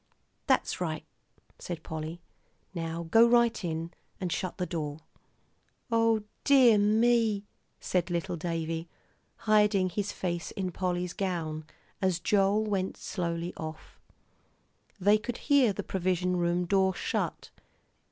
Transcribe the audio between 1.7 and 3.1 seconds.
Polly; "now